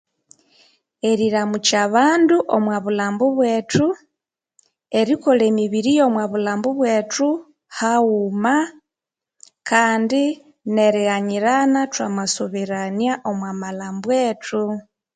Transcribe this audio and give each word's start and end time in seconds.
Eriramukya 1.09 1.77
abandu 1.85 2.35
omwabulhambu 2.55 3.25
bwethu 3.37 3.87
erikolha 4.99 5.43
emibiri 5.51 5.93
omwabulhambu 6.07 6.69
bwethu 6.77 7.29
hawuma 7.77 8.55
kandi 9.69 10.23
nerighanyirana 10.75 11.81
thwamasoberania 11.93 13.13
omwamalhambo 13.29 14.05
wethu 14.13 14.61